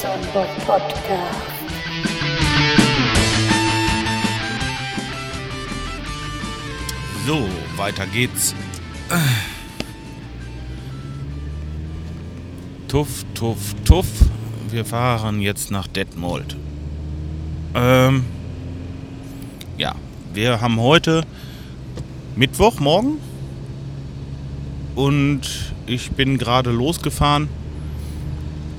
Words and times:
Sonntag 0.00 0.46
Podcast. 0.64 1.50
So, 7.26 7.48
weiter 7.76 8.06
geht's. 8.06 8.54
Tuff, 12.86 13.24
tuff, 13.34 13.74
tuff. 13.84 14.06
Wir 14.70 14.84
fahren 14.84 15.40
jetzt 15.40 15.72
nach 15.72 15.88
Detmold. 15.88 16.56
Ähm, 17.74 18.24
ja, 19.78 19.96
wir 20.32 20.60
haben 20.60 20.78
heute 20.78 21.24
Mittwoch 22.36 22.78
morgen 22.78 23.18
und 24.94 25.72
ich 25.86 26.12
bin 26.12 26.38
gerade 26.38 26.70
losgefahren 26.70 27.48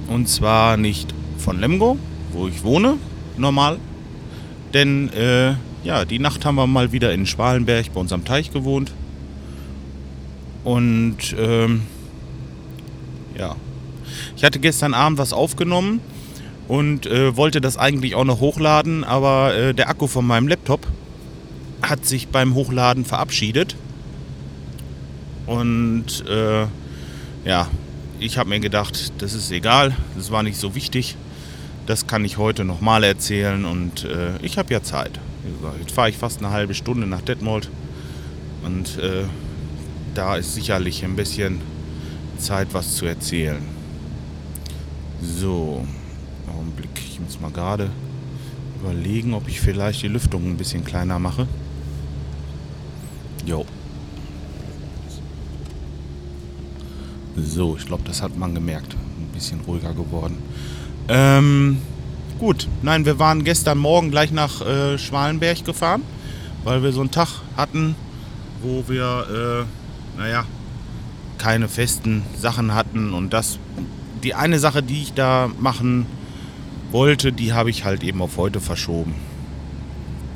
und 0.09 0.27
zwar 0.27 0.77
nicht 0.77 1.13
von 1.38 1.59
Lemgo, 1.59 1.98
wo 2.31 2.48
ich 2.48 2.63
wohne, 2.63 2.98
normal, 3.38 3.77
denn 4.73 5.09
äh, 5.13 5.54
ja, 5.84 6.05
die 6.05 6.20
Nacht 6.20 6.45
haben 6.45 6.55
wir 6.55 6.67
mal 6.67 6.91
wieder 6.91 7.13
in 7.13 7.26
Schwalenberg 7.26 7.94
bei 7.94 8.00
uns 8.00 8.12
am 8.12 8.26
Teich 8.26 8.52
gewohnt. 8.52 8.91
Und 10.64 11.36
ähm, 11.40 11.84
ja, 13.38 13.55
ich 14.36 14.44
hatte 14.44 14.59
gestern 14.59 14.94
Abend 14.94 15.17
was 15.17 15.31
aufgenommen 15.31 16.02
und 16.67 17.05
äh, 17.05 17.36
wollte 17.38 17.62
das 17.62 17.78
eigentlich 17.78 18.16
auch 18.16 18.26
noch 18.26 18.41
hochladen, 18.41 19.03
aber 19.03 19.55
äh, 19.55 19.73
der 19.73 19.89
Akku 19.89 20.08
von 20.08 20.28
meinem 20.28 20.48
Laptop 20.48 20.86
hat 21.81 22.05
sich 22.05 22.28
beim 22.28 22.55
Hochladen 22.55 23.05
verabschiedet. 23.05 23.76
Und 25.45 26.26
äh, 26.30 26.67
ja, 27.45 27.67
ich 28.20 28.38
habe 28.38 28.50
mir 28.50 28.59
gedacht, 28.59 29.14
das 29.20 29.34
ist 29.34 29.52
egal, 29.52 29.95
das 30.16 30.31
war 30.31 30.44
nicht 30.44 30.58
so 30.58 30.75
wichtig. 30.75 31.16
Das 31.86 32.06
kann 32.06 32.23
ich 32.23 32.38
heute 32.38 32.66
nochmal 32.66 33.03
erzählen 33.03 33.66
und 33.66 34.03
äh, 34.03 34.38
ich 34.44 34.58
habe 34.58 34.72
ja 34.73 34.84
Zeit. 34.84 35.20
Jetzt 35.80 35.92
fahre 35.92 36.09
ich 36.09 36.17
fast 36.17 36.40
eine 36.40 36.52
halbe 36.52 36.75
Stunde 36.75 37.08
nach 37.08 37.22
Detmold 37.22 37.70
und 38.64 38.97
äh, 39.00 39.23
da 40.14 40.36
ist 40.36 40.53
sicherlich 40.53 41.03
ein 41.03 41.16
bisschen 41.16 41.62
Zeit, 42.38 42.67
was 42.73 42.95
zu 42.95 43.06
erzählen. 43.06 43.62
So, 45.22 45.86
Augenblick, 46.47 46.90
ich 47.09 47.20
muss 47.20 47.40
mal 47.40 47.52
gerade 47.52 47.90
überlegen, 48.81 49.34
ob 49.34 49.47
ich 49.47 49.59
vielleicht 49.59 50.03
die 50.03 50.08
Lüftung 50.08 50.45
ein 50.45 50.58
bisschen 50.58 50.86
kleiner 50.86 51.20
mache. 51.20 51.47
Jo. 53.45 53.66
So, 57.44 57.76
ich 57.78 57.86
glaube, 57.86 58.04
das 58.06 58.22
hat 58.22 58.38
man 58.38 58.54
gemerkt. 58.56 58.94
Ein 58.94 59.30
bisschen 59.34 59.62
ruhiger 59.62 59.94
geworden. 59.94 60.38
Ähm, 61.08 61.78
gut, 62.40 62.68
nein, 62.81 63.06
wir 63.06 63.20
waren 63.20 63.44
gestern 63.44 63.78
Morgen 63.78 64.12
gleich 64.12 64.31
nach 64.31 64.62
äh, 64.62 64.98
Schwalenberg 64.98 65.64
gefahren, 65.66 66.04
weil 66.64 66.84
wir 66.84 66.92
so 66.92 67.02
einen 67.02 67.12
Tag 67.12 67.30
hatten, 67.58 67.96
wo 68.62 68.84
wir, 68.88 69.66
äh, 69.66 70.20
naja, 70.20 70.46
keine 71.38 71.68
festen 71.68 72.23
Sachen 72.38 72.73
hatten 72.76 73.14
und 73.14 73.34
das, 73.34 73.59
die 74.24 74.36
eine 74.36 74.59
Sache, 74.59 74.84
die 74.84 75.02
ich 75.02 75.14
da 75.14 75.50
machen 75.59 76.06
wollte, 76.92 77.31
die 77.31 77.53
habe 77.53 77.70
ich 77.70 77.86
halt 77.86 78.03
eben 78.03 78.22
auf 78.22 78.38
heute 78.38 78.59
verschoben. 78.59 79.16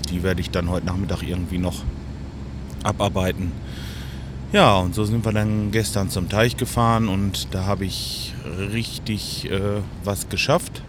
Die 0.10 0.23
werde 0.23 0.42
ich 0.42 0.50
dann 0.50 0.70
heute 0.70 0.86
Nachmittag 0.86 1.22
irgendwie 1.23 1.58
noch 1.58 1.84
abarbeiten. 2.84 3.52
Ja, 4.54 4.78
und 4.78 4.94
so 4.94 5.04
sind 5.04 5.26
wir 5.26 5.32
dann 5.32 5.72
gestern 5.72 6.12
zum 6.12 6.30
Teich 6.30 6.58
gefahren 6.58 7.09
und 7.09 7.56
da 7.56 7.66
habe 7.66 7.86
ich 7.86 8.36
richtig 8.72 9.50
äh, 9.50 9.82
was 10.04 10.30
geschafft. 10.30 10.83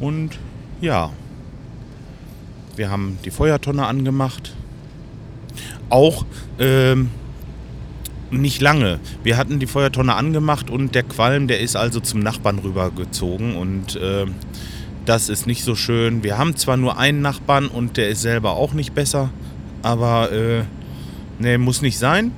Und 0.00 0.38
ja, 0.82 1.10
wir 2.76 2.90
haben 2.90 3.18
die 3.24 3.30
Feuertonne 3.30 3.86
angemacht. 3.86 4.52
Auch 5.88 6.26
ähm, 6.58 7.08
nicht 8.30 8.60
lange. 8.60 9.00
Wir 9.22 9.38
hatten 9.38 9.60
die 9.60 9.66
Feuertonne 9.66 10.14
angemacht 10.14 10.68
und 10.68 10.94
der 10.94 11.04
Qualm, 11.04 11.48
der 11.48 11.60
ist 11.60 11.74
also 11.74 12.00
zum 12.00 12.20
Nachbarn 12.20 12.58
rübergezogen 12.58 13.56
und 13.56 13.96
äh, 13.96 14.26
das 15.06 15.30
ist 15.30 15.46
nicht 15.46 15.64
so 15.64 15.74
schön. 15.74 16.22
Wir 16.22 16.36
haben 16.36 16.54
zwar 16.54 16.76
nur 16.76 16.98
einen 16.98 17.22
Nachbarn 17.22 17.68
und 17.68 17.96
der 17.96 18.10
ist 18.10 18.20
selber 18.20 18.56
auch 18.56 18.74
nicht 18.74 18.94
besser, 18.94 19.30
aber 19.82 20.30
äh, 20.32 20.64
ne, 21.38 21.56
muss 21.56 21.80
nicht 21.80 21.98
sein. 21.98 22.30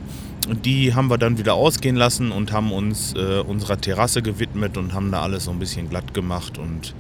Die 0.53 0.95
haben 0.95 1.09
wir 1.09 1.19
dann 1.19 1.39
wieder 1.39 1.55
ausgehen 1.55 1.97
lassen 1.97 2.33
und 2.33 2.53
haben 2.53 2.73
uns 2.73 3.15
äh, 3.15 3.41
unserer 3.41 3.81
Terrasse 3.81 4.21
gewidmet 4.21 4.77
und 4.77 4.93
haben 4.93 5.13
da 5.13 5.23
alles 5.23 5.45
so 5.45 5.53
ein 5.53 5.59
bisschen 5.59 5.89
glatt 5.89 6.13
gemacht 6.13 6.59
und 6.59 6.95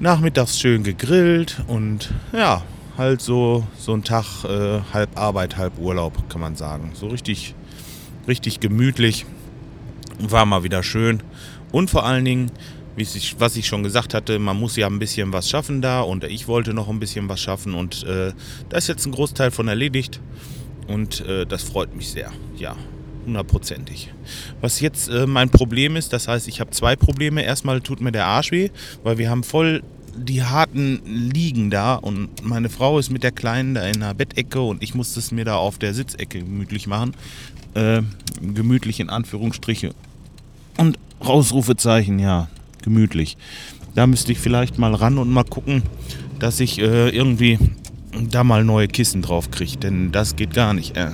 nachmittags 0.00 0.58
schön 0.58 0.82
gegrillt 0.82 1.62
und 1.68 2.12
ja, 2.32 2.62
halt 2.96 3.20
so, 3.20 3.66
so 3.78 3.94
ein 3.94 4.02
Tag 4.02 4.44
äh, 4.44 4.80
halb 4.92 5.18
Arbeit, 5.18 5.56
halb 5.56 5.78
Urlaub, 5.78 6.28
kann 6.28 6.40
man 6.40 6.56
sagen. 6.56 6.90
So 6.94 7.06
richtig, 7.06 7.54
richtig 8.26 8.60
gemütlich. 8.60 9.26
War 10.18 10.44
mal 10.44 10.64
wieder 10.64 10.82
schön. 10.82 11.22
Und 11.70 11.88
vor 11.88 12.04
allen 12.04 12.24
Dingen, 12.24 12.50
ich, 12.96 13.36
was 13.38 13.56
ich 13.56 13.66
schon 13.66 13.82
gesagt 13.82 14.12
hatte, 14.12 14.38
man 14.38 14.58
muss 14.58 14.76
ja 14.76 14.86
ein 14.86 14.98
bisschen 14.98 15.32
was 15.32 15.48
schaffen 15.48 15.80
da 15.80 16.00
und 16.00 16.24
ich 16.24 16.48
wollte 16.48 16.74
noch 16.74 16.88
ein 16.88 16.98
bisschen 16.98 17.28
was 17.28 17.40
schaffen 17.40 17.74
und 17.74 18.04
äh, 18.04 18.32
da 18.68 18.76
ist 18.76 18.88
jetzt 18.88 19.06
ein 19.06 19.12
Großteil 19.12 19.50
von 19.50 19.68
erledigt 19.68 20.20
und 20.90 21.20
äh, 21.26 21.46
das 21.46 21.62
freut 21.62 21.94
mich 21.94 22.08
sehr. 22.08 22.32
Ja, 22.56 22.76
hundertprozentig. 23.26 24.12
Was 24.60 24.80
jetzt 24.80 25.08
äh, 25.08 25.26
mein 25.26 25.50
Problem 25.50 25.96
ist, 25.96 26.12
das 26.12 26.28
heißt, 26.28 26.48
ich 26.48 26.60
habe 26.60 26.70
zwei 26.70 26.96
Probleme. 26.96 27.42
Erstmal 27.42 27.80
tut 27.80 28.00
mir 28.00 28.12
der 28.12 28.26
Arsch 28.26 28.50
weh, 28.50 28.70
weil 29.02 29.18
wir 29.18 29.30
haben 29.30 29.44
voll 29.44 29.82
die 30.16 30.42
harten 30.42 31.00
Liegen 31.06 31.70
da 31.70 31.94
und 31.94 32.44
meine 32.44 32.68
Frau 32.68 32.98
ist 32.98 33.10
mit 33.10 33.22
der 33.22 33.30
Kleinen 33.30 33.74
da 33.74 33.86
in 33.86 34.00
der 34.00 34.14
Bettecke 34.14 34.60
und 34.60 34.82
ich 34.82 34.94
musste 34.94 35.20
es 35.20 35.30
mir 35.30 35.44
da 35.44 35.54
auf 35.54 35.78
der 35.78 35.94
Sitzecke 35.94 36.40
gemütlich 36.40 36.86
machen. 36.86 37.14
Äh, 37.74 38.02
gemütlich 38.40 38.98
in 38.98 39.10
Anführungsstriche. 39.10 39.94
Und 40.76 40.98
Rausrufezeichen, 41.24 42.18
ja, 42.18 42.48
gemütlich. 42.82 43.36
Da 43.94 44.06
müsste 44.06 44.32
ich 44.32 44.38
vielleicht 44.38 44.78
mal 44.78 44.94
ran 44.94 45.18
und 45.18 45.30
mal 45.30 45.44
gucken, 45.44 45.82
dass 46.40 46.58
ich 46.58 46.78
äh, 46.78 47.10
irgendwie 47.10 47.58
da 48.12 48.44
mal 48.44 48.64
neue 48.64 48.88
Kissen 48.88 49.22
drauf 49.22 49.50
kriege, 49.50 49.76
denn 49.76 50.12
das 50.12 50.36
geht 50.36 50.54
gar 50.54 50.74
nicht. 50.74 50.96
Äh. 50.96 51.12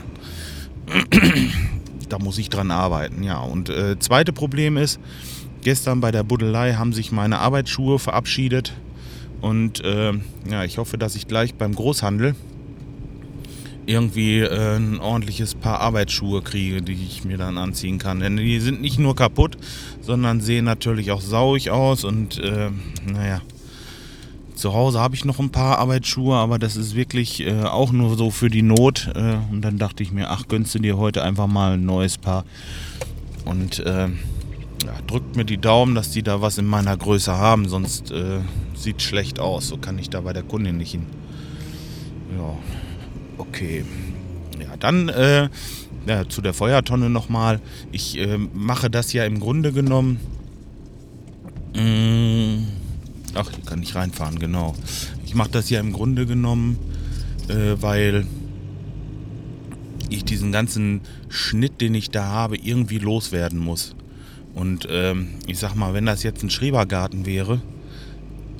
da 2.08 2.18
muss 2.18 2.38
ich 2.38 2.48
dran 2.48 2.70
arbeiten, 2.70 3.22
ja. 3.22 3.38
Und 3.38 3.68
äh, 3.68 3.98
zweite 3.98 4.32
Problem 4.32 4.76
ist, 4.76 5.00
gestern 5.62 6.00
bei 6.00 6.10
der 6.10 6.22
Buddelei 6.22 6.74
haben 6.74 6.92
sich 6.92 7.12
meine 7.12 7.38
Arbeitsschuhe 7.38 7.98
verabschiedet 7.98 8.72
und 9.40 9.84
äh, 9.84 10.12
ja, 10.50 10.64
ich 10.64 10.78
hoffe, 10.78 10.98
dass 10.98 11.14
ich 11.14 11.28
gleich 11.28 11.54
beim 11.54 11.74
Großhandel 11.74 12.34
irgendwie 13.86 14.40
äh, 14.40 14.76
ein 14.76 14.98
ordentliches 14.98 15.54
Paar 15.54 15.80
Arbeitsschuhe 15.80 16.42
kriege, 16.42 16.82
die 16.82 16.94
ich 16.94 17.24
mir 17.24 17.36
dann 17.36 17.56
anziehen 17.56 17.98
kann. 17.98 18.20
Denn 18.20 18.36
die 18.36 18.58
sind 18.60 18.80
nicht 18.80 18.98
nur 18.98 19.14
kaputt, 19.14 19.56
sondern 20.00 20.40
sehen 20.40 20.64
natürlich 20.64 21.12
auch 21.12 21.20
sauig 21.20 21.70
aus 21.70 22.04
und 22.04 22.38
äh, 22.38 22.70
naja. 23.06 23.40
Zu 24.56 24.72
Hause 24.72 25.00
habe 25.00 25.14
ich 25.14 25.26
noch 25.26 25.38
ein 25.38 25.50
paar 25.50 25.78
Arbeitsschuhe, 25.78 26.34
aber 26.34 26.58
das 26.58 26.76
ist 26.76 26.96
wirklich 26.96 27.46
äh, 27.46 27.64
auch 27.64 27.92
nur 27.92 28.16
so 28.16 28.30
für 28.30 28.48
die 28.48 28.62
Not. 28.62 29.10
Äh, 29.14 29.36
und 29.52 29.60
dann 29.60 29.76
dachte 29.76 30.02
ich 30.02 30.12
mir, 30.12 30.30
ach, 30.30 30.48
gönnst 30.48 30.74
du 30.74 30.78
dir 30.78 30.96
heute 30.96 31.22
einfach 31.22 31.46
mal 31.46 31.74
ein 31.74 31.84
neues 31.84 32.16
Paar. 32.16 32.44
Und 33.44 33.80
äh, 33.80 34.08
ja, 34.08 34.94
drückt 35.06 35.36
mir 35.36 35.44
die 35.44 35.58
Daumen, 35.58 35.94
dass 35.94 36.10
die 36.10 36.22
da 36.22 36.40
was 36.40 36.56
in 36.56 36.64
meiner 36.64 36.96
Größe 36.96 37.36
haben, 37.36 37.68
sonst 37.68 38.10
äh, 38.10 38.40
sieht 38.74 39.02
schlecht 39.02 39.40
aus. 39.40 39.68
So 39.68 39.76
kann 39.76 39.98
ich 39.98 40.08
da 40.08 40.22
bei 40.22 40.32
der 40.32 40.42
Kundin 40.42 40.78
nicht 40.78 40.92
hin. 40.92 41.04
Ja, 42.38 42.54
okay. 43.36 43.84
Ja, 44.58 44.74
dann 44.78 45.10
äh, 45.10 45.50
ja, 46.06 46.28
zu 46.30 46.40
der 46.40 46.54
Feuertonne 46.54 47.10
nochmal. 47.10 47.60
Ich 47.92 48.16
äh, 48.16 48.38
mache 48.38 48.88
das 48.88 49.12
ja 49.12 49.26
im 49.26 49.38
Grunde 49.38 49.72
genommen. 49.72 50.18
Mh, 51.74 51.82
mm, 51.82 52.85
ach, 53.36 53.50
hier 53.50 53.64
kann 53.64 53.82
ich 53.82 53.94
reinfahren, 53.94 54.38
genau. 54.38 54.74
Ich 55.24 55.34
mache 55.34 55.50
das 55.50 55.70
ja 55.70 55.80
im 55.80 55.92
Grunde 55.92 56.26
genommen, 56.26 56.78
äh, 57.48 57.80
weil 57.80 58.26
ich 60.08 60.24
diesen 60.24 60.52
ganzen 60.52 61.00
Schnitt, 61.28 61.80
den 61.80 61.94
ich 61.94 62.10
da 62.10 62.24
habe, 62.24 62.56
irgendwie 62.56 62.98
loswerden 62.98 63.58
muss. 63.58 63.94
Und 64.54 64.88
ähm, 64.90 65.34
ich 65.46 65.58
sag 65.58 65.74
mal, 65.74 65.94
wenn 65.94 66.06
das 66.06 66.22
jetzt 66.22 66.42
ein 66.42 66.50
Schrebergarten 66.50 67.26
wäre, 67.26 67.60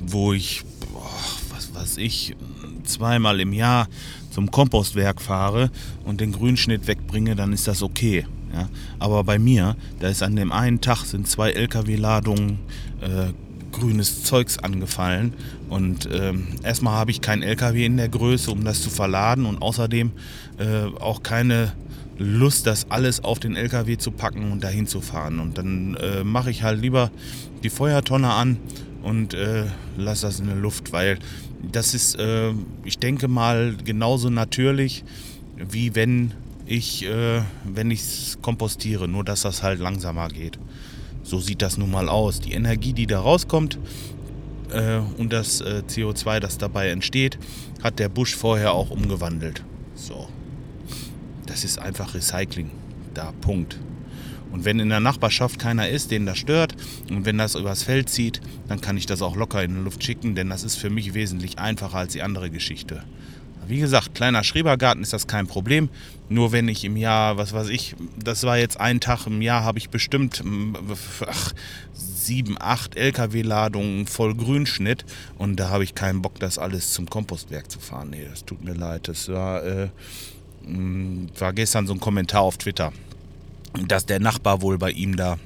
wo 0.06 0.32
ich, 0.32 0.62
boah, 0.92 1.10
was 1.54 1.74
weiß 1.74 1.96
ich, 1.98 2.36
zweimal 2.84 3.40
im 3.40 3.52
Jahr 3.52 3.88
zum 4.30 4.50
Kompostwerk 4.50 5.22
fahre 5.22 5.70
und 6.04 6.20
den 6.20 6.32
Grünschnitt 6.32 6.86
wegbringe, 6.86 7.34
dann 7.36 7.52
ist 7.52 7.66
das 7.66 7.82
okay. 7.82 8.26
Ja? 8.52 8.68
Aber 8.98 9.24
bei 9.24 9.38
mir, 9.38 9.76
da 9.98 10.08
ist 10.08 10.22
an 10.22 10.36
dem 10.36 10.52
einen 10.52 10.80
Tag 10.80 11.04
sind 11.04 11.26
zwei 11.26 11.52
LKW-Ladungen 11.52 12.58
äh, 13.00 13.32
grünes 13.78 14.24
Zeugs 14.24 14.58
angefallen. 14.58 15.34
Und 15.68 16.08
ähm, 16.12 16.48
erstmal 16.62 16.94
habe 16.94 17.10
ich 17.10 17.20
keinen 17.20 17.42
LKW 17.42 17.84
in 17.84 17.96
der 17.96 18.08
Größe, 18.08 18.50
um 18.50 18.64
das 18.64 18.82
zu 18.82 18.90
verladen 18.90 19.46
und 19.46 19.62
außerdem 19.62 20.12
äh, 20.58 20.84
auch 21.00 21.22
keine 21.22 21.72
Lust, 22.18 22.66
das 22.66 22.90
alles 22.90 23.22
auf 23.22 23.38
den 23.38 23.56
LKW 23.56 23.98
zu 23.98 24.10
packen 24.10 24.50
und 24.52 24.64
dahin 24.64 24.86
zu 24.86 25.00
fahren. 25.00 25.38
Und 25.38 25.58
dann 25.58 25.94
äh, 25.96 26.24
mache 26.24 26.50
ich 26.50 26.62
halt 26.62 26.80
lieber 26.80 27.10
die 27.62 27.70
Feuertonne 27.70 28.32
an 28.32 28.58
und 29.02 29.34
äh, 29.34 29.64
lasse 29.96 30.26
das 30.26 30.40
in 30.40 30.46
der 30.46 30.56
Luft, 30.56 30.92
weil 30.92 31.18
das 31.72 31.94
ist, 31.94 32.18
äh, 32.18 32.52
ich 32.84 32.98
denke 32.98 33.28
mal, 33.28 33.76
genauso 33.84 34.30
natürlich, 34.30 35.04
wie 35.56 35.94
wenn 35.94 36.32
ich 36.66 37.04
äh, 37.04 37.42
wenn 37.64 37.90
ich 37.90 38.00
es 38.00 38.38
kompostiere, 38.42 39.08
nur 39.08 39.24
dass 39.24 39.42
das 39.42 39.62
halt 39.62 39.78
langsamer 39.78 40.28
geht. 40.28 40.58
So 41.26 41.40
sieht 41.40 41.60
das 41.60 41.76
nun 41.76 41.90
mal 41.90 42.08
aus. 42.08 42.38
Die 42.40 42.52
Energie, 42.52 42.92
die 42.92 43.08
da 43.08 43.18
rauskommt 43.18 43.80
äh, 44.70 44.98
und 45.18 45.32
das 45.32 45.60
äh, 45.60 45.82
CO2, 45.88 46.38
das 46.38 46.56
dabei 46.56 46.90
entsteht, 46.90 47.36
hat 47.82 47.98
der 47.98 48.08
Busch 48.08 48.36
vorher 48.36 48.72
auch 48.72 48.90
umgewandelt. 48.90 49.64
So. 49.96 50.28
Das 51.46 51.64
ist 51.64 51.80
einfach 51.80 52.14
Recycling. 52.14 52.70
Da, 53.12 53.32
Punkt. 53.40 53.80
Und 54.52 54.64
wenn 54.64 54.78
in 54.78 54.88
der 54.88 55.00
Nachbarschaft 55.00 55.58
keiner 55.58 55.88
ist, 55.88 56.12
den 56.12 56.26
das 56.26 56.38
stört, 56.38 56.76
und 57.10 57.24
wenn 57.24 57.38
das 57.38 57.56
übers 57.56 57.82
Feld 57.82 58.08
zieht, 58.08 58.40
dann 58.68 58.80
kann 58.80 58.96
ich 58.96 59.06
das 59.06 59.20
auch 59.20 59.34
locker 59.34 59.64
in 59.64 59.74
die 59.74 59.80
Luft 59.80 60.04
schicken, 60.04 60.36
denn 60.36 60.48
das 60.48 60.62
ist 60.62 60.76
für 60.76 60.90
mich 60.90 61.14
wesentlich 61.14 61.58
einfacher 61.58 61.98
als 61.98 62.12
die 62.12 62.22
andere 62.22 62.50
Geschichte. 62.50 63.02
Wie 63.68 63.78
gesagt, 63.78 64.14
kleiner 64.14 64.44
Schrebergarten 64.44 65.02
ist 65.02 65.12
das 65.12 65.26
kein 65.26 65.46
Problem. 65.46 65.88
Nur 66.28 66.52
wenn 66.52 66.68
ich 66.68 66.84
im 66.84 66.96
Jahr, 66.96 67.36
was 67.36 67.52
weiß 67.52 67.68
ich, 67.68 67.94
das 68.16 68.44
war 68.44 68.58
jetzt 68.58 68.80
ein 68.80 69.00
Tag 69.00 69.26
im 69.26 69.42
Jahr, 69.42 69.64
habe 69.64 69.78
ich 69.78 69.90
bestimmt 69.90 70.42
ach, 71.26 71.52
sieben, 71.92 72.56
acht 72.58 72.96
LKW-Ladungen 72.96 74.06
voll 74.06 74.34
Grünschnitt 74.34 75.04
und 75.38 75.56
da 75.56 75.68
habe 75.70 75.84
ich 75.84 75.94
keinen 75.94 76.22
Bock, 76.22 76.38
das 76.40 76.58
alles 76.58 76.92
zum 76.92 77.08
Kompostwerk 77.08 77.70
zu 77.70 77.78
fahren. 77.78 78.10
Nee, 78.10 78.26
das 78.28 78.44
tut 78.44 78.64
mir 78.64 78.74
leid. 78.74 79.08
Das 79.08 79.28
war, 79.28 79.64
äh, 79.64 79.88
war 81.38 81.52
gestern 81.52 81.86
so 81.86 81.92
ein 81.94 82.00
Kommentar 82.00 82.42
auf 82.42 82.58
Twitter, 82.58 82.92
dass 83.86 84.06
der 84.06 84.20
Nachbar 84.20 84.62
wohl 84.62 84.78
bei 84.78 84.90
ihm 84.90 85.16
da 85.16 85.38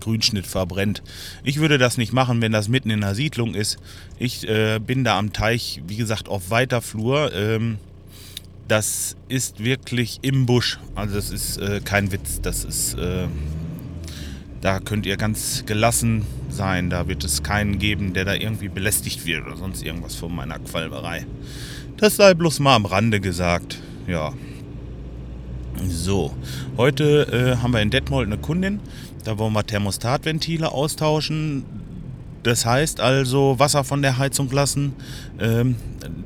Grünschnitt 0.00 0.46
verbrennt. 0.46 1.02
Ich 1.42 1.58
würde 1.58 1.78
das 1.78 1.96
nicht 1.98 2.12
machen, 2.12 2.40
wenn 2.42 2.52
das 2.52 2.68
mitten 2.68 2.90
in 2.90 3.02
einer 3.02 3.14
Siedlung 3.14 3.54
ist. 3.54 3.78
Ich 4.18 4.48
äh, 4.48 4.78
bin 4.78 5.04
da 5.04 5.18
am 5.18 5.32
Teich, 5.32 5.82
wie 5.86 5.96
gesagt, 5.96 6.28
auf 6.28 6.50
weiter 6.50 6.82
Flur. 6.82 7.32
Ähm, 7.34 7.78
das 8.68 9.16
ist 9.28 9.62
wirklich 9.62 10.20
im 10.22 10.46
Busch. 10.46 10.78
Also 10.94 11.16
das 11.16 11.30
ist 11.30 11.58
äh, 11.58 11.80
kein 11.84 12.12
Witz. 12.12 12.40
Das 12.40 12.64
ist, 12.64 12.94
äh, 12.94 13.26
da 14.60 14.80
könnt 14.80 15.06
ihr 15.06 15.16
ganz 15.16 15.64
gelassen 15.66 16.24
sein. 16.48 16.90
Da 16.90 17.08
wird 17.08 17.24
es 17.24 17.42
keinen 17.42 17.78
geben, 17.78 18.14
der 18.14 18.24
da 18.24 18.34
irgendwie 18.34 18.68
belästigt 18.68 19.26
wird 19.26 19.46
oder 19.46 19.56
sonst 19.56 19.82
irgendwas 19.82 20.14
von 20.14 20.34
meiner 20.34 20.58
Qualberei. 20.58 21.26
Das 21.96 22.16
sei 22.16 22.34
bloß 22.34 22.60
mal 22.60 22.74
am 22.74 22.86
Rande 22.86 23.20
gesagt. 23.20 23.78
Ja. 24.06 24.32
So, 25.86 26.34
heute 26.76 27.56
äh, 27.56 27.62
haben 27.62 27.72
wir 27.72 27.82
in 27.82 27.90
Detmold 27.90 28.28
eine 28.28 28.38
Kundin, 28.38 28.80
da 29.24 29.38
wollen 29.38 29.52
wir 29.52 29.64
Thermostatventile 29.64 30.70
austauschen. 30.70 31.64
Das 32.42 32.66
heißt 32.66 33.00
also 33.00 33.58
Wasser 33.58 33.84
von 33.84 34.02
der 34.02 34.18
Heizung 34.18 34.50
lassen, 34.50 34.92
ähm, 35.40 35.76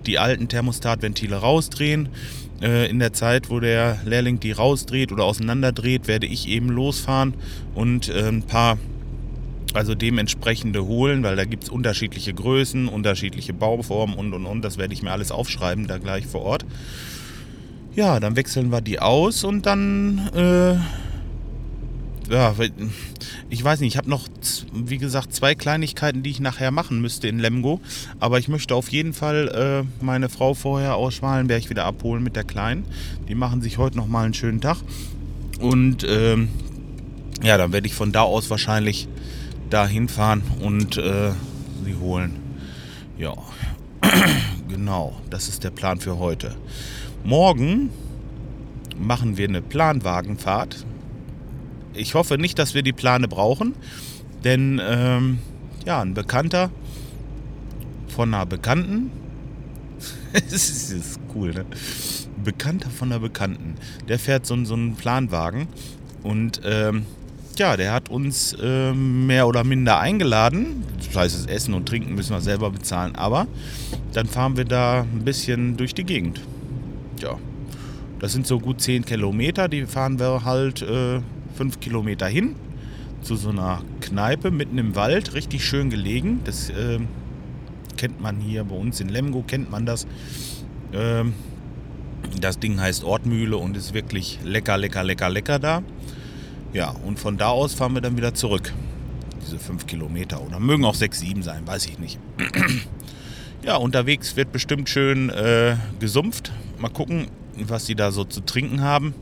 die 0.05 0.19
alten 0.19 0.49
Thermostatventile 0.49 1.37
rausdrehen. 1.37 2.09
Äh, 2.61 2.91
in 2.91 2.99
der 2.99 3.13
Zeit, 3.13 3.51
wo 3.51 3.61
der 3.61 3.99
Lehrling 4.05 4.41
die 4.41 4.51
rausdreht 4.51 5.13
oder 5.13 5.25
auseinanderdreht, 5.25 6.09
werde 6.09 6.27
ich 6.27 6.49
eben 6.49 6.71
losfahren 6.71 7.35
und 7.75 8.09
äh, 8.09 8.29
ein 8.29 8.43
paar, 8.43 8.79
also 9.75 9.95
dementsprechende 9.95 10.85
holen, 10.85 11.23
weil 11.23 11.37
da 11.37 11.45
gibt 11.45 11.65
es 11.65 11.69
unterschiedliche 11.69 12.35
Größen, 12.35 12.89
unterschiedliche 12.89 13.53
Bauformen 13.53 14.17
und 14.17 14.33
und 14.33 14.45
und. 14.45 14.63
Das 14.63 14.77
werde 14.77 14.95
ich 14.95 15.03
mir 15.03 15.13
alles 15.13 15.31
aufschreiben, 15.31 15.87
da 15.87 15.99
gleich 15.99 16.27
vor 16.27 16.43
Ort. 16.43 16.67
Ja, 17.95 18.19
dann 18.19 18.35
wechseln 18.35 18.73
wir 18.73 18.81
die 18.81 18.99
aus 18.99 19.45
und 19.45 19.67
dann 19.67 20.29
äh, 20.35 20.75
ja, 22.29 22.55
ich 23.49 23.65
weiß 23.65 23.81
nicht, 23.81 23.95
ich 23.95 23.97
habe 23.97 24.11
noch, 24.11 24.29
wie 24.73 24.99
gesagt, 24.99 25.35
zwei 25.35 25.55
Kleinigkeiten, 25.55 26.23
die 26.23 26.31
ich 26.31 26.41
nachher 26.41 26.71
machen 26.71 27.01
müsste 27.01 27.29
in 27.29 27.39
Lemgo. 27.39 27.81
Aber 28.21 28.39
ich 28.39 28.49
möchte 28.49 28.75
auf 28.75 28.89
jeden 28.91 29.15
Fall 29.15 29.49
äh, 29.49 30.05
meine 30.05 30.29
Frau 30.29 30.55
vorher 30.55 30.97
aus 30.97 31.15
Schwalenberg 31.15 31.71
wieder 31.71 31.85
abholen 31.85 32.23
mit 32.23 32.37
der 32.37 32.45
Kleinen. 32.45 32.85
Die 33.29 33.35
machen 33.35 33.63
sich 33.63 33.79
heute 33.79 33.97
nochmal 33.97 34.25
einen 34.25 34.35
schönen 34.35 34.61
Tag. 34.61 34.79
Und 35.61 36.05
ähm, 36.09 36.49
ja, 37.43 37.57
dann 37.57 37.73
werde 37.73 37.87
ich 37.87 37.95
von 37.95 38.13
da 38.13 38.23
aus 38.23 38.51
wahrscheinlich 38.51 39.09
da 39.71 39.87
hinfahren 39.87 40.43
und 40.61 40.99
äh, 40.99 41.33
sie 41.85 41.95
holen. 41.97 42.37
Ja, 43.19 43.35
genau, 44.69 45.17
das 45.31 45.49
ist 45.49 45.65
der 45.65 45.71
Plan 45.71 46.01
für 46.01 46.19
heute. 46.19 46.55
Morgen 47.25 47.91
machen 48.99 49.37
wir 49.37 49.49
eine 49.49 49.63
Planwagenfahrt 49.63 50.85
ich 51.99 52.15
hoffe 52.15 52.39
nicht, 52.39 52.59
dass 52.59 52.75
wir 52.75 52.83
die 52.83 52.93
Plane 52.93 53.29
brauchen, 53.29 53.75
denn 54.45 54.81
ähm, 54.83 55.39
ja, 55.85 56.01
ein 56.01 56.15
Bekannter 56.15 56.71
von 58.09 58.33
einer 58.33 58.47
Bekannten, 58.47 59.11
das 60.33 60.71
ist 60.91 61.21
cool, 61.35 61.53
ne? 61.53 61.65
Bekannter 62.43 62.91
von 62.91 63.11
einer 63.11 63.21
Bekannten, 63.21 63.75
der 64.09 64.19
fährt 64.19 64.47
so, 64.47 64.65
so 64.65 64.75
einen 64.75 64.95
Planwagen 64.95 65.67
und 66.23 66.61
ähm, 66.65 67.05
ja, 67.59 67.77
der 67.77 67.93
hat 67.93 68.09
uns 68.09 68.57
äh, 68.63 68.93
mehr 68.93 69.49
oder 69.49 69.65
minder 69.65 69.99
eingeladen. 69.99 70.85
Das 70.99 71.17
heißt, 71.17 71.35
das 71.35 71.47
Essen 71.47 71.75
und 71.75 71.89
Trinken 71.89 72.15
müssen 72.15 72.31
wir 72.31 72.41
selber 72.41 72.71
bezahlen, 72.71 73.17
aber 73.17 73.49
dann 74.13 74.27
fahren 74.27 74.57
wir 74.57 74.65
da 74.65 75.01
ein 75.01 75.25
bisschen 75.25 75.77
durch 75.77 75.93
die 75.93 76.05
Gegend. 76.05 76.41
Ja, 77.21 77.37
das 78.21 78.33
sind 78.33 78.47
so 78.47 78.61
gut 78.61 78.81
10 78.81 79.05
Kilometer, 79.05 79.69
die 79.69 79.87
fahren 79.87 80.21
wir 80.21 80.45
halt 80.45 80.83
äh, 80.83 81.21
fünf 81.59 81.81
Kilometer 81.81 82.29
hin 82.29 82.55
zu 83.21 83.35
so 83.35 83.49
einer 83.49 83.83
Kneipe 84.01 84.53
mitten 84.53 84.79
im 84.79 84.95
Wald, 84.95 85.35
richtig 85.35 85.65
schön 85.65 85.91
gelegen. 85.91 86.41
Das 86.45 86.71
äh, 86.71 87.01
kennt 87.97 88.21
man 88.21 88.37
hier 88.39 88.63
bei 88.63 88.77
uns 88.77 89.01
in 89.01 89.09
Lemgo, 89.09 89.43
kennt 89.43 89.69
man 89.69 89.85
das. 89.85 90.07
Ähm, 90.93 91.35
das 92.41 92.61
Ding 92.61 92.81
heißt 92.81 93.03
Ortmühle 93.03 93.57
und 93.57 93.77
ist 93.77 93.93
wirklich 93.93 94.39
lecker, 94.45 94.79
lecker, 94.79 95.03
lecker, 95.03 95.29
lecker 95.29 95.59
da. 95.59 95.83
Ja, 96.73 96.91
und 96.91 97.19
von 97.19 97.37
da 97.39 97.49
aus 97.49 97.75
fahren 97.75 97.95
wir 97.95 98.01
dann 98.01 98.17
wieder 98.17 98.35
zurück. 98.35 98.73
Diese 99.45 99.59
fünf 99.59 99.87
Kilometer. 99.87 100.41
Oder 100.41 100.61
mögen 100.61 100.85
auch 100.85 100.95
sechs, 100.95 101.19
sieben 101.19 101.43
sein, 101.43 101.67
weiß 101.67 101.87
ich 101.87 101.99
nicht. 101.99 102.21
ja, 103.65 103.75
unterwegs 103.77 104.37
wird 104.37 104.53
bestimmt 104.53 104.89
schön 104.89 105.29
äh, 105.31 105.75
gesumpft. 105.99 106.53
Mal 106.79 106.91
gucken, 106.91 107.27
was 107.57 107.87
die 107.87 107.97
da 107.97 108.13
so 108.13 108.23
zu 108.23 108.43
trinken 108.43 108.81
haben. 108.83 109.13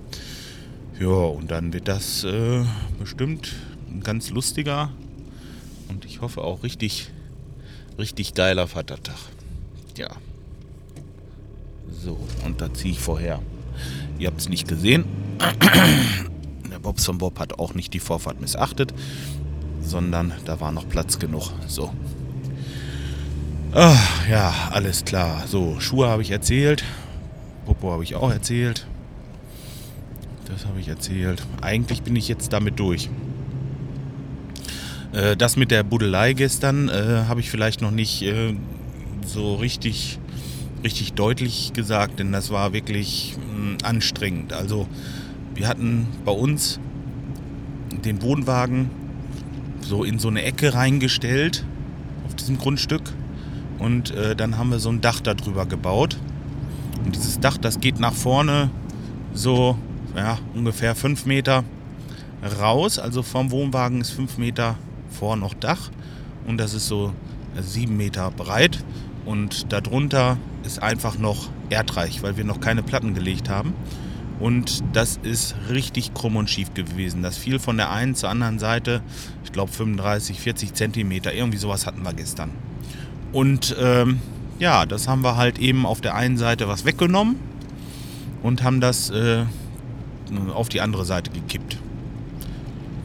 Ja, 0.98 1.08
und 1.08 1.50
dann 1.50 1.72
wird 1.74 1.88
das 1.88 2.24
äh, 2.24 2.64
bestimmt 2.98 3.52
ein 3.90 4.00
ganz 4.02 4.30
lustiger 4.30 4.90
und 5.88 6.06
ich 6.06 6.22
hoffe 6.22 6.40
auch 6.40 6.62
richtig, 6.62 7.10
richtig 7.98 8.32
geiler 8.32 8.66
Vatertag. 8.66 9.18
Ja. 9.96 10.08
So, 11.90 12.18
und 12.44 12.60
da 12.60 12.72
ziehe 12.72 12.92
ich 12.92 13.00
vorher. 13.00 13.40
Ihr 14.18 14.28
habt 14.28 14.40
es 14.40 14.48
nicht 14.48 14.68
gesehen. 14.68 15.04
Der 16.70 16.78
Bobs 16.78 17.04
von 17.04 17.18
Bob 17.18 17.38
hat 17.38 17.58
auch 17.58 17.74
nicht 17.74 17.92
die 17.92 18.00
Vorfahrt 18.00 18.40
missachtet, 18.40 18.94
sondern 19.82 20.32
da 20.46 20.60
war 20.60 20.72
noch 20.72 20.88
Platz 20.88 21.18
genug. 21.18 21.50
So. 21.66 21.92
Ach, 23.72 24.28
ja, 24.28 24.54
alles 24.70 25.04
klar. 25.04 25.46
So, 25.46 25.78
Schuhe 25.80 26.08
habe 26.08 26.22
ich 26.22 26.30
erzählt. 26.30 26.84
Popo 27.66 27.92
habe 27.92 28.02
ich 28.02 28.14
auch 28.14 28.30
erzählt. 28.30 28.86
Das 30.46 30.64
habe 30.66 30.80
ich 30.80 30.88
erzählt. 30.88 31.42
Eigentlich 31.60 32.02
bin 32.02 32.16
ich 32.16 32.28
jetzt 32.28 32.52
damit 32.52 32.78
durch. 32.78 33.10
Äh, 35.12 35.36
das 35.36 35.56
mit 35.56 35.70
der 35.70 35.82
Budelei 35.82 36.32
gestern 36.34 36.88
äh, 36.88 37.24
habe 37.28 37.40
ich 37.40 37.50
vielleicht 37.50 37.82
noch 37.82 37.90
nicht 37.90 38.22
äh, 38.22 38.54
so 39.24 39.56
richtig, 39.56 40.18
richtig 40.84 41.14
deutlich 41.14 41.72
gesagt, 41.72 42.20
denn 42.20 42.32
das 42.32 42.50
war 42.50 42.72
wirklich 42.72 43.36
mh, 43.36 43.78
anstrengend. 43.82 44.52
Also 44.52 44.86
wir 45.54 45.68
hatten 45.68 46.06
bei 46.24 46.32
uns 46.32 46.78
den 48.04 48.22
Wohnwagen 48.22 48.90
so 49.80 50.04
in 50.04 50.18
so 50.18 50.28
eine 50.28 50.42
Ecke 50.42 50.74
reingestellt 50.74 51.64
auf 52.26 52.34
diesem 52.34 52.58
Grundstück 52.58 53.02
und 53.78 54.10
äh, 54.12 54.36
dann 54.36 54.58
haben 54.58 54.70
wir 54.70 54.78
so 54.78 54.90
ein 54.90 55.00
Dach 55.00 55.20
darüber 55.20 55.66
gebaut. 55.66 56.18
Und 57.04 57.14
dieses 57.14 57.40
Dach, 57.40 57.56
das 57.56 57.80
geht 57.80 58.00
nach 58.00 58.14
vorne 58.14 58.70
so 59.32 59.78
ja, 60.16 60.38
ungefähr 60.54 60.94
fünf 60.94 61.26
Meter 61.26 61.64
raus. 62.60 62.98
Also 62.98 63.22
vom 63.22 63.50
Wohnwagen 63.50 64.00
ist 64.00 64.10
fünf 64.10 64.38
Meter 64.38 64.76
vor 65.10 65.36
noch 65.36 65.54
Dach 65.54 65.90
und 66.46 66.58
das 66.58 66.74
ist 66.74 66.88
so 66.88 67.12
sieben 67.60 67.96
Meter 67.96 68.30
breit. 68.30 68.82
Und 69.24 69.72
darunter 69.72 70.38
ist 70.64 70.82
einfach 70.82 71.18
noch 71.18 71.48
erdreich, 71.68 72.22
weil 72.22 72.36
wir 72.36 72.44
noch 72.44 72.60
keine 72.60 72.82
Platten 72.82 73.14
gelegt 73.14 73.48
haben. 73.48 73.74
Und 74.38 74.84
das 74.92 75.18
ist 75.22 75.56
richtig 75.70 76.14
krumm 76.14 76.36
und 76.36 76.50
schief 76.50 76.74
gewesen. 76.74 77.22
Das 77.22 77.36
fiel 77.36 77.58
von 77.58 77.76
der 77.76 77.90
einen 77.90 78.14
zur 78.14 78.28
anderen 78.28 78.58
Seite, 78.58 79.00
ich 79.44 79.52
glaube 79.52 79.72
35, 79.72 80.38
40 80.38 80.74
Zentimeter. 80.74 81.32
Irgendwie 81.32 81.58
sowas 81.58 81.86
hatten 81.86 82.02
wir 82.02 82.12
gestern. 82.12 82.50
Und 83.32 83.74
ähm, 83.80 84.20
ja, 84.58 84.86
das 84.86 85.08
haben 85.08 85.22
wir 85.22 85.36
halt 85.36 85.58
eben 85.58 85.86
auf 85.86 86.00
der 86.00 86.14
einen 86.14 86.36
Seite 86.36 86.68
was 86.68 86.84
weggenommen 86.84 87.36
und 88.42 88.62
haben 88.62 88.80
das 88.80 89.10
äh, 89.10 89.44
auf 90.54 90.68
die 90.68 90.80
andere 90.80 91.04
Seite 91.04 91.30
gekippt. 91.30 91.78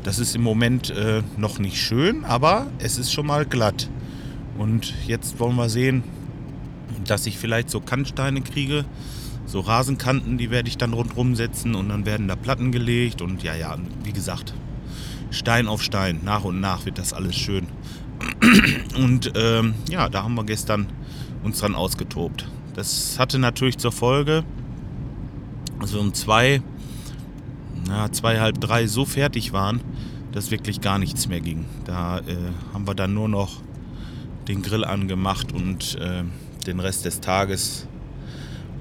Das 0.04 0.18
ist 0.18 0.36
im 0.36 0.42
Moment 0.42 0.90
äh, 0.90 1.22
noch 1.38 1.60
nicht 1.60 1.78
schön, 1.78 2.26
aber 2.26 2.68
es 2.80 2.98
ist 2.98 3.12
schon 3.12 3.28
mal 3.28 3.46
glatt. 3.46 3.90
Und 4.58 4.94
jetzt 5.08 5.40
wollen 5.40 5.56
wir 5.56 5.70
sehen, 5.70 6.04
dass 7.06 7.26
ich 7.26 7.38
vielleicht 7.38 7.70
so 7.70 7.80
Kannsteine 7.80 8.42
kriege. 8.42 8.86
So 9.46 9.60
Rasenkanten, 9.60 10.38
die 10.38 10.50
werde 10.50 10.70
ich 10.70 10.78
dann 10.78 10.94
rundherum 10.94 11.36
setzen 11.36 11.76
und 11.76 11.90
dann 11.90 12.06
werden 12.06 12.28
da 12.28 12.36
Platten 12.36 12.72
gelegt. 12.72 13.22
Und 13.22 13.44
ja, 13.44 13.56
ja, 13.56 13.78
wie 14.04 14.14
gesagt, 14.14 14.54
Stein 15.30 15.68
auf 15.68 15.82
Stein. 15.82 16.22
Nach 16.24 16.44
und 16.44 16.60
nach 16.60 16.86
wird 16.86 16.98
das 16.98 17.14
alles 17.14 17.36
schön. 17.36 17.68
Und 18.98 19.32
ähm, 19.36 19.74
ja, 19.90 20.08
da 20.10 20.24
haben 20.24 20.36
wir 20.36 20.44
gestern 20.44 20.86
uns 21.44 21.60
dran 21.60 21.74
ausgetobt. 21.74 22.48
Das 22.76 23.18
hatte 23.18 23.40
natürlich 23.40 23.78
zur 23.78 23.92
Folge, 23.92 24.44
dass 25.80 25.94
wir 25.94 26.00
um 26.00 26.14
zwei, 26.14 26.62
na, 27.92 28.10
zwei, 28.12 28.40
halb 28.40 28.60
drei 28.62 28.88
so 28.88 29.06
fertig 29.06 29.52
waren, 29.52 29.82
dass 30.32 30.50
wirklich 30.50 30.80
gar 30.80 30.98
nichts 30.98 31.28
mehr 31.28 31.42
ging. 31.42 31.66
Da 31.86 32.20
äh, 32.20 32.24
haben 32.74 32.88
wir 32.88 32.96
dann 32.96 33.14
nur 33.14 33.28
noch 33.28 33.62
den 34.48 34.62
Grill 34.62 34.86
angemacht 34.86 35.52
und 35.52 35.96
äh, 36.00 36.24
den 36.66 36.80
Rest 36.80 37.04
des 37.04 37.20
Tages 37.20 37.86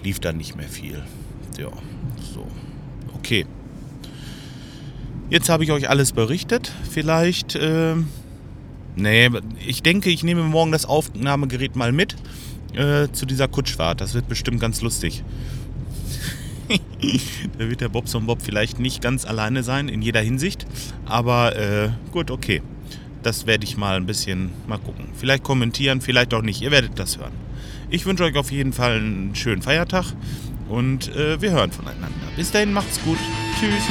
lief 0.02 0.20
dann 0.20 0.36
nicht 0.36 0.56
mehr 0.56 0.68
viel. 0.68 1.02
Ja, 1.58 1.70
so. 2.34 2.46
Okay. 3.16 3.46
Jetzt 5.28 5.48
habe 5.48 5.64
ich 5.64 5.72
euch 5.72 5.88
alles 5.88 6.12
berichtet. 6.12 6.72
Vielleicht, 6.88 7.56
äh, 7.56 7.96
nee, 8.94 9.28
ich 9.66 9.82
denke, 9.82 10.10
ich 10.10 10.22
nehme 10.22 10.44
morgen 10.44 10.70
das 10.70 10.86
Aufnahmegerät 10.86 11.74
mal 11.74 11.92
mit 11.92 12.14
äh, 12.74 13.08
zu 13.12 13.26
dieser 13.26 13.48
Kutschfahrt. 13.48 14.00
Das 14.00 14.14
wird 14.14 14.28
bestimmt 14.28 14.60
ganz 14.60 14.82
lustig. 14.82 15.24
da 17.58 17.68
wird 17.68 17.80
der 17.80 17.88
Bobson 17.88 18.26
Bob 18.26 18.42
vielleicht 18.42 18.78
nicht 18.78 19.02
ganz 19.02 19.24
alleine 19.24 19.62
sein 19.62 19.88
in 19.88 20.02
jeder 20.02 20.20
Hinsicht. 20.20 20.66
Aber 21.06 21.56
äh, 21.56 21.90
gut, 22.12 22.30
okay. 22.30 22.62
Das 23.22 23.46
werde 23.46 23.64
ich 23.64 23.76
mal 23.76 23.96
ein 23.96 24.06
bisschen 24.06 24.50
mal 24.66 24.78
gucken. 24.78 25.06
Vielleicht 25.14 25.42
kommentieren, 25.42 26.00
vielleicht 26.00 26.32
auch 26.32 26.42
nicht. 26.42 26.62
Ihr 26.62 26.70
werdet 26.70 26.98
das 26.98 27.18
hören. 27.18 27.32
Ich 27.90 28.06
wünsche 28.06 28.24
euch 28.24 28.36
auf 28.36 28.50
jeden 28.50 28.72
Fall 28.72 28.96
einen 28.96 29.34
schönen 29.34 29.60
Feiertag 29.62 30.06
und 30.70 31.14
äh, 31.14 31.40
wir 31.42 31.50
hören 31.50 31.72
voneinander. 31.72 32.08
Bis 32.36 32.50
dahin, 32.50 32.72
macht's 32.72 33.02
gut. 33.02 33.18
Tschüss. 33.58 33.89